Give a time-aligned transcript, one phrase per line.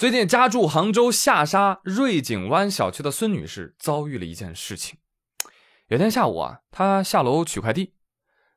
[0.00, 4.96] 最近家住杭州下沙瑞景湾小区的孙女士遭遇了一件事情。
[5.88, 7.92] 有天下午啊，她下楼取快递，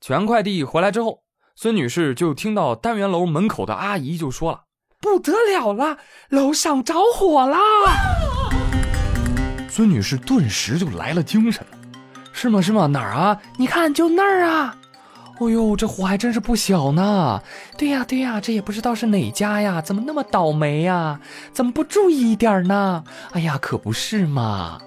[0.00, 4.62] 取完快递回来之后，孙女士就听到单元楼门口的阿姨就说了
[4.98, 5.98] ：“不得了了，
[6.30, 7.58] 楼上着火啦！”
[9.68, 11.76] 孙女士顿时就来了精神了
[12.32, 12.62] ：“是吗？
[12.62, 12.86] 是吗？
[12.86, 13.38] 哪儿啊？
[13.58, 14.74] 你看，就那儿啊！”
[15.38, 17.42] 哦呦，这火还真是不小呢！
[17.76, 19.82] 对呀，对呀，这也不知道是哪家呀？
[19.82, 21.20] 怎么那么倒霉呀？
[21.52, 23.04] 怎么不注意一点呢？
[23.32, 24.78] 哎呀，可不是嘛！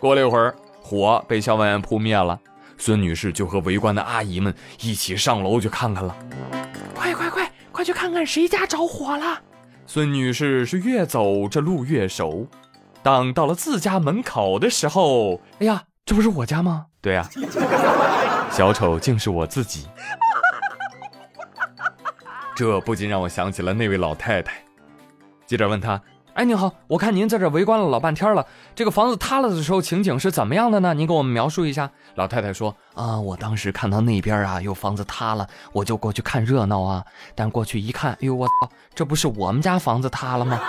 [0.00, 2.38] 过了一会儿，火被消防员扑灭了，
[2.76, 6.16] 孙女士就和围观的阿姨们一起上楼去看看了。
[6.94, 9.40] 快快快，快去看看谁家着火了！
[9.86, 12.48] 孙女士是越走这路越熟，
[13.04, 16.86] 当到了自家门口的时候，哎呀，这不是我家吗？
[17.00, 17.28] 对呀。
[18.52, 19.88] 小丑竟是我自己，
[22.54, 24.52] 这不禁让我想起了那位老太太。
[25.46, 25.98] 记者问他
[26.34, 30.92] ：“哎，您好，我看您在这围观了老半天了，这个房子塌了的时候情景是怎么样的呢？
[30.92, 37.02] 您给我们描述一下。”老太太说：“啊，我当时看到那边啊有房子塌了，我就过去看热闹啊。
[37.34, 40.60] 但过去一看，哎呦我操，这不是我们家房子塌了吗？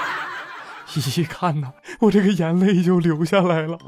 [1.17, 3.78] 一看呢，我这个眼泪就流下来了。”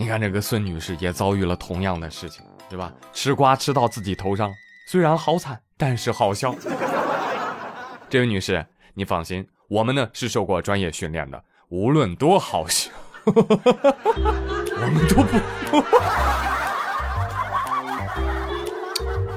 [0.00, 2.90] 你看，这个孙女士也遭遇了同样的事情，对吧？
[3.12, 4.50] 吃瓜吃到自己头上，
[4.88, 6.54] 虽然好惨，但是好笑。
[8.08, 12.90] 这位女士，你放心，我们呢是受过专业训练的，无论多好笑，
[13.26, 13.32] 我
[14.90, 15.38] 们都不。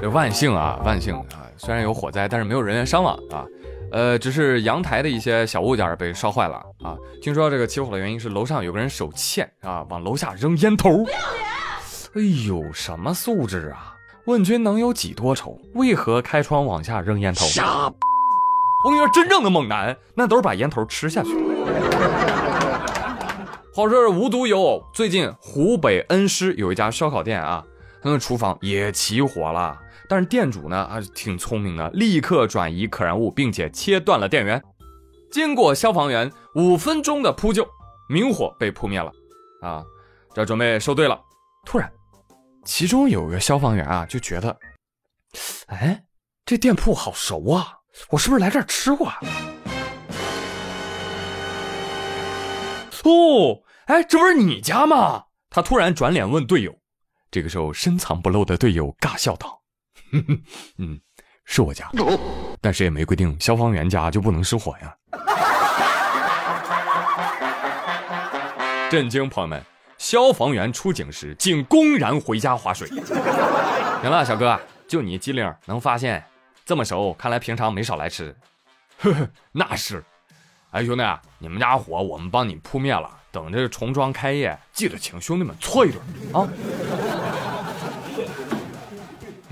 [0.00, 1.24] 这万幸啊，万幸啊，
[1.58, 3.44] 虽然有火灾，但是没有人员伤亡啊。
[3.94, 6.98] 呃，只是阳台的一些小物件被烧坏了啊。
[7.22, 11.04] 听说这个起火的原因是楼上有个人手欠啊，往楼下扔烟头。
[12.16, 13.94] 哎呦，什么素质啊！
[14.24, 15.56] 问君能有几多愁？
[15.74, 17.46] 为何开窗往下扔烟头？
[17.46, 17.84] 傻！
[18.84, 21.28] 我跟你说，真正的猛男那都是把烟头吃下去。
[23.72, 27.64] 好事无独有偶，最近湖北恩施有一家烧烤店啊，
[28.04, 29.80] 他的厨房也起火了。
[30.08, 34.62] 但是店主呢啊挺聪明的，立刻转移可燃物，并且切断了电源。
[35.32, 37.66] 经过消防员五分钟的扑救，
[38.10, 39.10] 明火被扑灭了。
[39.62, 39.82] 啊，
[40.34, 41.18] 这准备收队了。
[41.64, 41.90] 突然，
[42.66, 44.54] 其中有个消防员啊就觉得，
[45.68, 46.04] 哎，
[46.44, 47.78] 这店铺好熟啊，
[48.10, 49.08] 我是不是来这儿吃过？
[53.04, 55.24] 哦，哎，这不是你家吗？
[55.48, 56.76] 他突然转脸问队友。
[57.34, 59.60] 这个时候，深藏不露的队友尬笑道。
[60.78, 61.00] 嗯，
[61.44, 61.90] 是我家，
[62.60, 64.96] 但是也没规定消防员家就不能失火呀。
[68.88, 69.60] 震惊朋友们，
[69.98, 72.86] 消防员出警时竟公然回家划水。
[74.00, 74.56] 行了，小哥，
[74.86, 76.24] 就你机灵，能发现
[76.64, 78.32] 这么熟，看来平常没少来吃。
[79.00, 80.04] 呵呵，那是。
[80.70, 81.02] 哎，兄弟，
[81.38, 86.00] 你们家火我们帮你扑灭了，等这重装开业，记得请兄弟们搓一顿
[86.32, 86.46] 啊。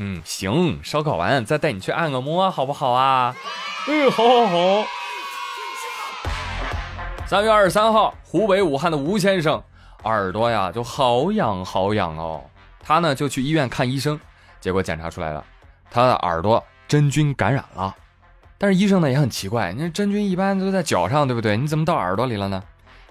[0.04, 3.36] 嗯，行，烧烤完再带你去按个摩，好不好啊？
[3.86, 4.84] 嗯，好，好，好。
[7.24, 9.62] 三月二十三号，湖北武汉的吴先生
[10.02, 12.42] 耳朵呀就好痒好痒哦，
[12.82, 14.18] 他呢就去医院看医生，
[14.60, 15.44] 结果检查出来了，
[15.88, 17.94] 他的耳朵真菌感染了。
[18.58, 21.56] 但是医生呢也很奇怪，你真菌一般都在脚上，对不对？
[21.56, 22.60] 你怎么到耳朵里了呢？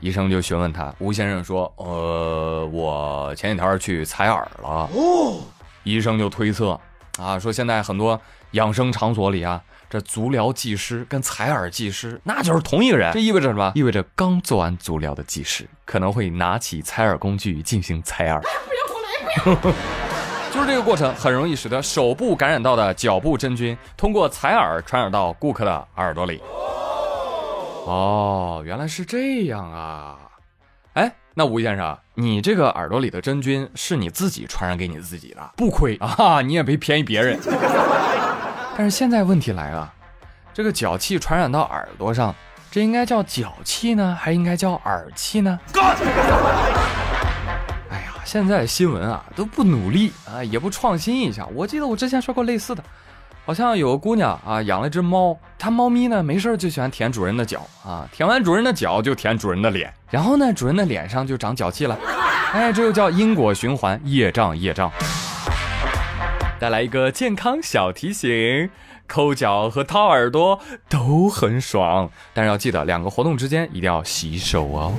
[0.02, 5.40] 医生就询问他，吴先生说：“呃，我前几天去采耳了。”哦。
[5.84, 6.80] 医生就推测，
[7.19, 8.19] 啊，说现在很多
[8.52, 13.72] 养生场所里啊，这足疗技师跟采耳技师那就是同一个人，这意味着什么？
[13.75, 18.41] 意味着刚做完足疗的技师可能会拿起采耳工具进行采耳。
[18.41, 19.56] 不要过来！
[19.56, 19.74] 不要！
[20.52, 26.41] 就是这个过程很容易使得手部感染到的脚部真菌通过采耳传染到顾客的耳朵里。
[27.86, 30.18] 哦，原来是这样啊！
[31.31, 31.34] 哎。
[31.34, 37.40] 那吴先生，你这个耳朵里的真菌是你自己传染给你自己的，不亏啊，你也别便宜别人。
[38.78, 39.94] 但是现在问题来了，
[40.53, 42.35] 这个脚气传染到耳朵上，
[42.70, 45.59] 这应该叫脚气呢，还应该叫耳气呢？
[45.72, 45.96] 干！
[47.90, 51.46] 哎呀，现在新闻啊都不努力啊，也不创新一下。
[51.53, 52.84] 我记得我之前说过类似的。
[53.43, 61.97] 好像有个姑娘啊，养了只猫，她猫咪呢没事就喜欢舔主人的脚啊，舔完主人的脚就舔主人的脸，然后呢主人的脸上就长脚气了，
[62.53, 64.91] 哎，这又叫因果循环，业障业障。
[66.59, 68.70] 再来一个健康小提醒：
[69.08, 74.94] 抠脚和掏耳朵都很爽，但是要记得两个活动之间一定要洗手哦。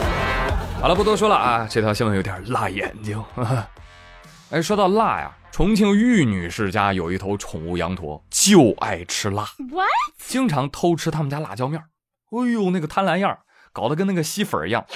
[0.80, 3.22] 好了，不多说了啊，这条新闻有点辣眼睛。
[4.50, 5.30] 哎，说到辣呀。
[5.50, 9.88] 重庆玉女士家有一头宠物羊驼，就爱吃辣 What？
[10.18, 11.88] 经常偷吃他们家辣椒面儿。
[12.30, 13.40] 哎呦，那个贪婪样儿，
[13.72, 14.86] 搞得跟那个吸粉儿一样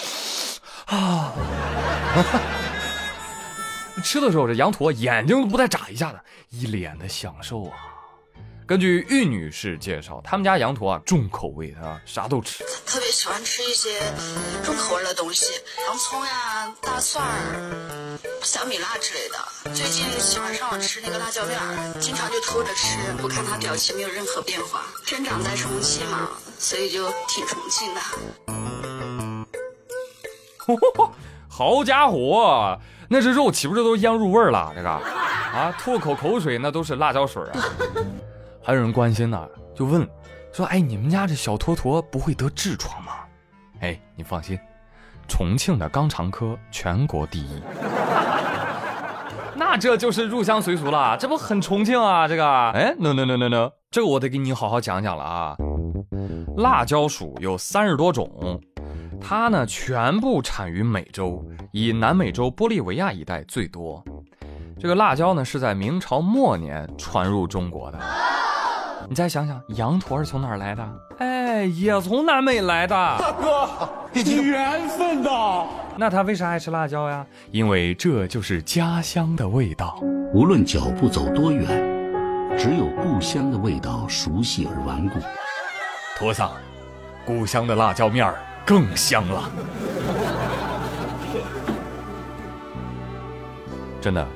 [0.87, 1.32] 啊！
[4.04, 7.76] 吃的时候，这羊驼眼睛都不带眨一下的，一脸的享受啊。
[8.64, 12.64] 根据玉女士介绍，他们家羊驼啊重口味的啊，啥都吃。
[12.87, 14.00] 特别喜欢吃一些
[14.64, 15.46] 重口味的东西，
[15.87, 18.12] 洋葱呀、大蒜儿、
[18.42, 19.36] 小米辣之类的。
[19.74, 24.82] 最近喜欢上我吃那个辣椒面儿，经常就偷着吃，不看他表情没有任何变化。
[25.06, 26.28] 生长在重庆嘛，
[26.58, 28.00] 所以就挺重庆的。
[31.48, 32.78] 好家伙，
[33.08, 34.72] 那这肉岂不是都腌入味儿了？
[34.74, 37.64] 这个啊，吐口口水那都是辣椒水啊。
[38.64, 40.08] 还有人关心呢，就问
[40.52, 43.12] 说：“哎，你们家这小坨坨不会得痔疮吗？”
[43.82, 44.58] 哎，你放心，
[45.28, 47.60] 重庆的肛肠科全国第一。
[49.54, 52.26] 那这就是入乡随俗了，这不很重庆啊？
[52.26, 55.56] 这个，哎，no no no no no，这个我得给你好好讲讲了啊。
[56.56, 58.60] 辣椒属有三十多种，
[59.20, 64.02] 它呢全部产于美洲，以南美洲玻利维亚一带最多。
[64.81, 67.99] 这个辣椒呢是在明朝末年传入中国的。
[69.08, 70.88] 你再想想，羊驼是从哪儿来的？
[71.19, 72.94] 哎，也从南美来的。
[72.94, 73.69] 大哥，
[74.14, 75.66] 缘分呐。
[75.96, 77.26] 那他为啥爱吃辣椒呀？
[77.50, 79.99] 因为这就是家乡的味道。
[80.32, 81.66] 无论脚步走多远，
[82.58, 85.20] 只有故乡的味道熟悉而顽固。
[86.16, 86.50] 驼桑，
[87.26, 89.50] 故乡的辣椒面儿更香了。
[94.00, 94.26] 真的，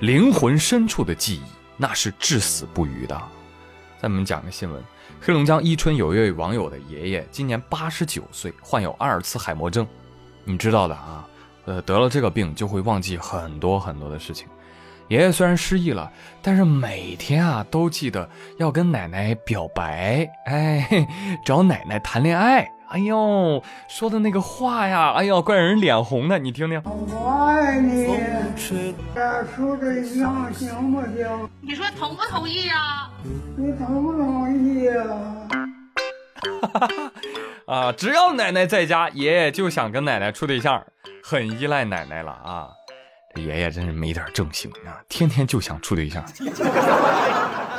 [0.00, 1.42] 灵魂深处的记忆
[1.76, 3.20] 那是至死不渝的。
[4.02, 4.82] 下面讲个新闻：
[5.20, 9.86] 黑龙江伊春有一位网友的爷爷，今年八十九岁，患有阿尔茨海默症。
[10.42, 11.24] 你知道的啊，
[11.66, 14.48] 呃，得了这个病就会忘记很多很多的事情。
[15.06, 16.10] 爷爷虽然失忆了，
[16.42, 18.28] 但是每天啊都记得
[18.58, 21.06] 要跟奶奶表白，哎，
[21.44, 22.68] 找奶奶谈恋爱。
[22.92, 26.82] 哎呦，说的那个话呀，哎呦，怪让人脸红的，你听听。
[26.84, 28.06] 我爱你，
[29.14, 31.48] 咱处对象行不行？
[31.62, 33.10] 你说同不同意啊？
[33.56, 35.02] 你同不同意呀？
[37.66, 40.84] 啊，只要奶奶在家，爷爷就想跟奶奶处对象，
[41.24, 42.68] 很依赖奶奶了啊。
[43.34, 46.22] 这爷爷真是没点正形啊，天天就想处对象。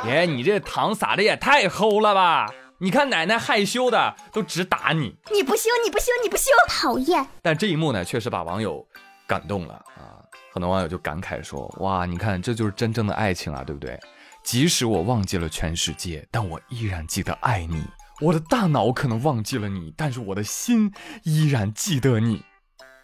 [0.04, 2.50] 爷 爷，你这糖撒的也太齁了吧！
[2.84, 7.26] 你看奶奶害羞的都直打你，你不羞，你不羞，你不羞，讨厌！
[7.40, 8.86] 但这一幕呢，确实把网友
[9.26, 10.20] 感动了啊！
[10.52, 13.98] 很多网友就感慨说：“哇，你看这就是真正的爱情啊，对不对？
[14.42, 17.82] 即使我忘记了全世界，但我依然记得爱你。
[18.20, 20.92] 我的大脑可能忘记了你，但是我的心
[21.22, 22.44] 依然记得你。”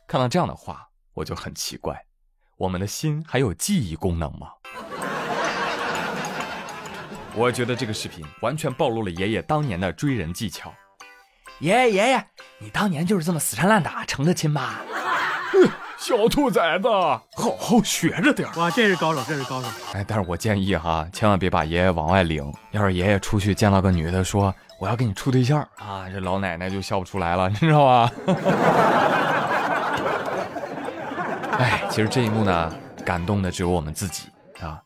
[0.07, 2.05] 看到这样的话，我就很奇怪，
[2.59, 4.49] 我们的心还有记忆功能吗？
[7.35, 10.73] 我觉得这个视频完全暴露了爷爷当年的追人技巧。
[11.61, 12.25] 爷爷爷爷，
[12.59, 14.81] 你当年就是这么死缠烂打成的亲吧？
[15.99, 19.69] 小兔崽子，好好学着点哇，这是高手，这是高手。
[19.93, 22.51] 哎，但是我建议哈，千万别把爷爷往外领。
[22.71, 28.11] 要是爷爷出去见到个女的，说我要跟你处对象啊，这老奶奶就笑不出来了， 你知道吧？
[31.59, 32.75] 哎，其实这一幕呢，
[33.05, 34.29] 感动的只有我们自己
[34.63, 34.81] 啊。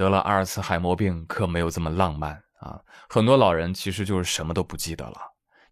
[0.00, 2.80] 得了阿尔茨海默病可没有这么浪漫啊！
[3.10, 5.16] 很多老人其实就是什么都不记得了。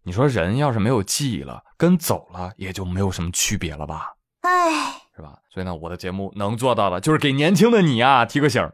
[0.03, 4.13] 你说人要是没有记忆了，跟走了也就没有什么区别了吧？
[4.41, 5.33] 唉，是吧？
[5.51, 8.69] 所以呢，我的节目能做到的就是给年轻的你啊提个醒。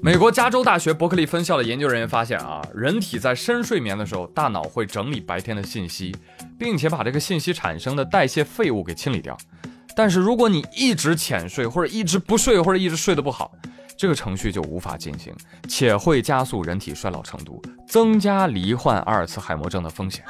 [0.00, 6.16] 美国加州大学伯克利分校的研究人员发现啊，人体在深睡眠的时候，大脑会整理白天的信息，
[6.56, 9.36] 并且把这个信息产生的代谢废物给清理掉。
[9.96, 13.52] 但是如果你一直浅睡，或者一直不睡，或者一直睡得不好，
[13.96, 15.34] 这个程序就无法进行，
[15.68, 20.24] 且会加速人体衰老程度，增加罹患阿尔茨海默症的风险。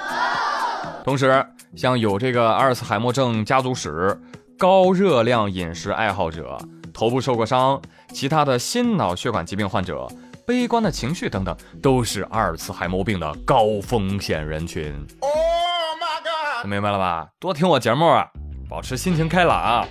[1.02, 1.44] 同时，
[1.76, 4.18] 像有这个阿尔茨海默症家族史、
[4.58, 6.58] 高热量饮食爱好者、
[6.92, 7.80] 头部受过伤、
[8.12, 10.06] 其他的心脑血管疾病患者、
[10.46, 14.92] 悲观的情绪等等，都是阿尔茨海默病的高风险人群。
[15.20, 16.70] Oh my god！
[16.70, 17.28] 明白了吧？
[17.40, 18.06] 多听我节目，
[18.68, 19.86] 保持心情开朗，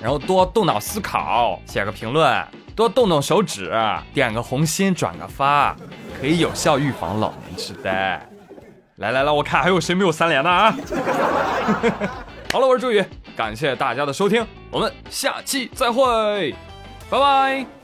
[0.00, 2.46] 然后多动脑思考，写个评论。
[2.74, 3.70] 多动动手指，
[4.14, 5.76] 点个红心，转个发，
[6.20, 8.20] 可以有效预防老年痴呆。
[8.96, 10.74] 来来来，我看还有谁没有三连的啊？
[12.52, 13.04] 好了，我是朱宇，
[13.36, 16.54] 感谢大家的收听，我们下期再会，
[17.10, 17.81] 拜拜。